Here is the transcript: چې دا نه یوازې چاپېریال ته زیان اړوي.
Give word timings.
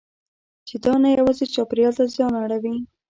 چې 0.67 0.75
دا 0.83 0.93
نه 1.03 1.09
یوازې 1.17 1.45
چاپېریال 1.53 1.93
ته 1.99 2.03
زیان 2.13 2.33
اړوي. 2.43 2.75